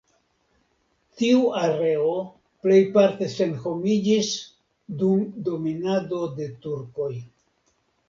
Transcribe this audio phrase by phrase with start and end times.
[1.19, 2.15] Tiu areo
[2.65, 4.33] plejparte senhomiĝis
[5.05, 7.17] dum dominado de turkoj.